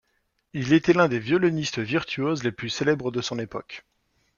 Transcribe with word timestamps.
Il 0.53 0.73
était 0.73 0.93
l’un 0.93 1.07
des 1.07 1.19
violonistes 1.19 1.77
virtuoses 1.77 2.43
les 2.43 2.51
plus 2.51 2.69
célèbres 2.69 3.11
de 3.11 3.21
son 3.21 3.37
époque. 3.37 3.85